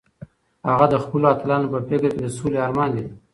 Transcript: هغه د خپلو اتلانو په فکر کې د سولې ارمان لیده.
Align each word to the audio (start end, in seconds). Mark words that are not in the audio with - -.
هغه 0.69 0.85
د 0.89 0.95
خپلو 1.03 1.25
اتلانو 1.33 1.71
په 1.73 1.79
فکر 1.89 2.09
کې 2.15 2.21
د 2.23 2.27
سولې 2.37 2.59
ارمان 2.65 2.89
لیده. 2.95 3.11